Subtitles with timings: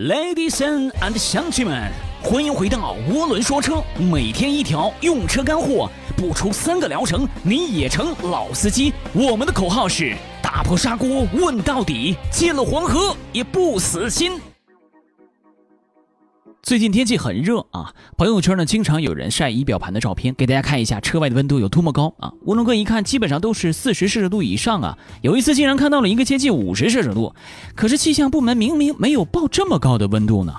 [0.00, 1.92] Ladies and 乡亲们，
[2.22, 8.94] 欢迎回到涡轮说车，每天一条用车干货，不出三个疗程你也成老司机。
[9.12, 14.40] 我们的口号是打破砂锅问到底，进了黄河也不死心。
[16.62, 22.30] 最近天气很热啊，朋友圈呢经常有人晒仪表盘的照片，给大家看一下车外的温度有多么高啊。
[22.44, 24.96] 乌龙哥一看，基本上都是四十摄氏度以上啊。
[25.22, 27.34] 有一次竟然看到了一个接近五十摄氏度，
[27.74, 30.54] 可是气象部门明明没有报这么高的温度呢。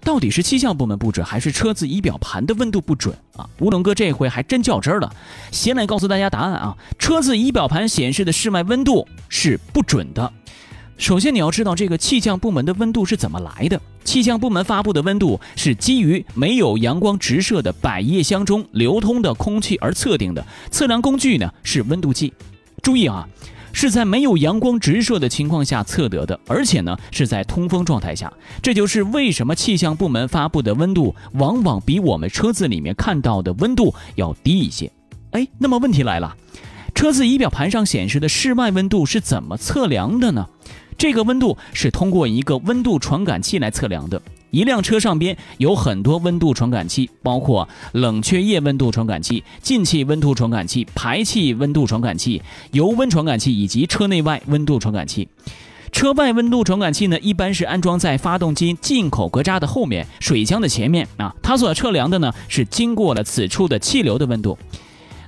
[0.00, 3.48] 到底是气象部门不准，还是车子仪表盘的温度不准啊？
[3.60, 5.14] 乌龙哥这回还真较真了，
[5.52, 6.74] 先来告诉大家答案啊。
[6.98, 10.32] 车子仪表盘显示的室外温度是不准的。
[10.96, 13.80] 首先，你要知道这个气象部门的温度是怎么来的。
[14.04, 20.46] 气象部门发布的温度是基于没有阳光直射的百叶箱中流通的空气而测定的。
[20.70, 22.32] 测量工具呢是温度计。
[22.82, 23.26] 注意啊，
[23.72, 28.32] 是在没有阳光直射的情况下测得的，而且呢是在通风状态下。
[28.62, 34.90] 这就是为什么气象部门发布的温度往往比我们车子里面看到的温度要低一些。
[35.32, 36.36] 哎，那么问题来了，
[36.94, 40.46] 车子仪表盘上显示的室外温度是怎么测量的呢？
[40.96, 44.20] 这个温度是通过一个温度传感器来测量的。
[44.50, 55.28] 一辆车上边有很多温度传感器，包括冷却液温度传感器、进气温度传感器、排气温度传感器、油温传感器以及车内外温度传感器。
[55.90, 61.34] 车外温度传感器呢，一般是安装在发动机进口格栅的后面、水箱的前面啊。
[61.42, 64.56] 它所测量的呢，是经过了此处的气流的温度。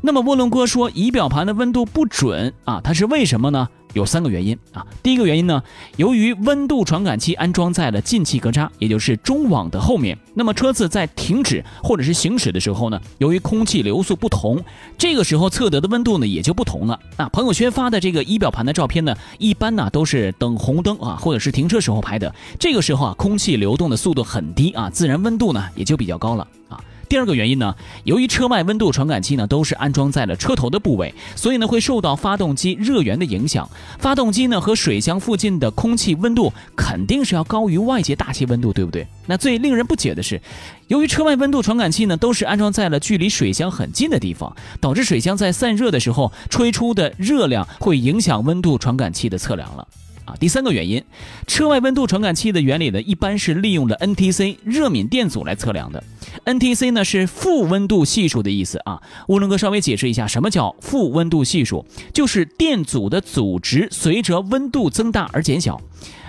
[0.01, 3.69] 那么涡轮哥说仪表盘的温度不准啊，它是为什么呢？
[3.95, 4.87] 有三个原因啊。
[5.03, 5.63] 第一个原因呢，
[5.97, 14.63] 由于温度传感器安装在了进气格栅，也就是中网的后面，那么车子在停止或者是行驶的时候呢，由于空气流速不同，
[14.99, 17.01] 这个时候测得的温度呢也就不同了。
[17.17, 26.79] 啊，朋友圈发的这个仪表盘的照片呢，一般呢都是等红灯啊，或者是停车时候拍的，这个时候啊，空气流动的速度很低啊，自然温度呢也就比较高了啊。
[27.09, 33.69] 第二个原因呢，由于车外温度传感器呢都是安装在了车头的部位，所以呢会受到发动机热源的影响。
[33.99, 39.07] 发动机呢和水箱附近的空气温度肯定是要高于外界大气温度，对不对？
[39.27, 40.41] 那最令人不解的是，
[40.89, 49.87] 由于车外温度传感器呢都是安装在了距离水箱很近的地方，导致水箱在散热的时候吹出的热量会影响温度传感器的测量了。
[50.27, 51.03] 啊，第三个原因，
[51.47, 56.03] 车外温度传感器的原理呢，一般是利用了 NTC 热敏电阻来测量的。
[56.45, 59.01] NTC 呢是负温度系数的意思啊。
[59.29, 61.87] 乌龙哥稍微解释一下，什么叫负温度系数？
[62.13, 65.81] 就是电阻的阻值随着温度增大而减小。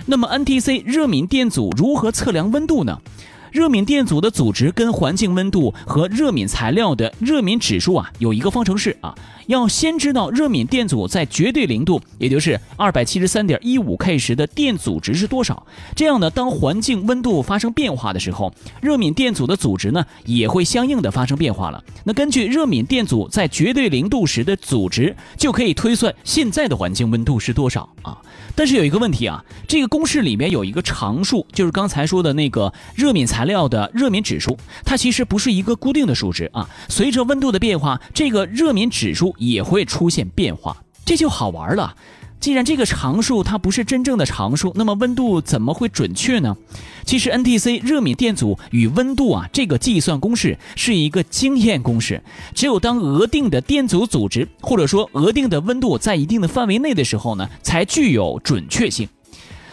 [0.06, 3.00] 那么 NTC 热敏电阻如何测量温度呢？
[3.50, 9.14] 热敏电阻的阻值跟环境温度和热敏材料的热敏指数啊有一个方程式啊，
[9.46, 15.66] 要先知道热敏电阻在绝对零度，也就是二百七十三点一五 K 时的电阻值是多少。
[15.94, 21.82] 这样呢，当环境温度发生变化的时候，热敏电阻的阻值呢也会相应的发生变化了。
[22.04, 28.18] 那根据热敏电阻在绝对零度时的阻值，就可以推算现在的环境温度是多少啊。
[28.54, 36.66] 但是有一个问题啊，这个公式里面有一个常数，就是刚才说的那个热敏材料的热敏指数，它其实不是一个固定的数值啊。
[36.88, 40.74] 随着温度的变化，这个热敏指数也会出现变化，
[41.04, 41.94] 这就好玩了。
[42.40, 46.56] 既然这个常数它不是真正的常数，那么温度怎么会准确呢？
[47.04, 52.22] 其实 NTC 热敏电阻与温度啊，这个计算公式是一个经验公式。
[52.54, 59.06] 只有当额定的电阻阻值或者说额定的温度在一定的范围内的时候呢，才具有准确性。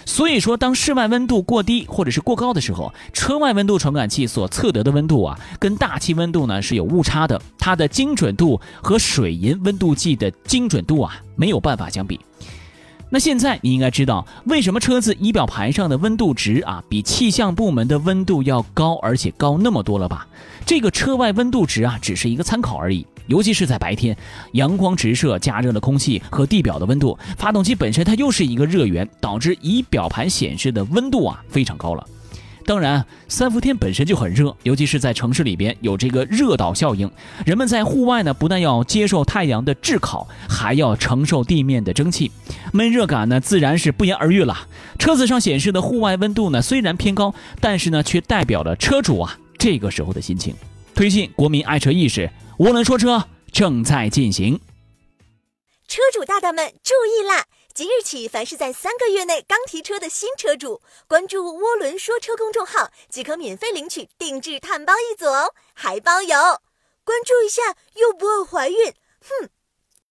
[0.05, 12.19] 所以说，当室外温度过低或者是过高的时候，车外温度传感器所测得的温度啊，跟大气温度呢是有误差的，它的精准度和水银温度计的精准度啊没有办法相比。
[13.09, 20.27] 那现在你应该知道，为什么车子仪表盘上的温度值啊，比气象部门的温度要高，而且高那么多了吧？
[20.65, 23.05] 这个车外温度值啊，只是一个参考而已。
[23.27, 24.15] 尤其是在白天，
[24.53, 32.05] 阳光直射加热了空气和地表的温度，发动机本身它又是一个热源，导致仪表盘显示的温度啊非常高了。
[32.67, 37.07] 当然，三伏天本身就很热，尤其是在城市里边有这个热岛效应，
[37.45, 42.31] 人们在户外呢，不但要接受太阳的炙烤，还要承受地面的蒸汽，
[42.73, 44.67] 闷热感呢，自然是不言而喻了。
[44.97, 50.55] 车子上显示的户外温度呢，虽然偏高，但是呢，却代表了车主啊这个时候的心情，
[50.95, 52.29] 推进国民爱车意识。
[52.59, 54.59] 涡轮说车正在进行，
[55.87, 57.45] 车主大大们注意啦！
[57.73, 66.33] 即日起，凡是在三个月内刚提车的新车主，关注“涡轮说车”公众号即可免费领取定制碳包一组哦，还包邮。
[67.03, 67.61] 关注一下
[67.95, 69.49] 又不会怀孕，哼。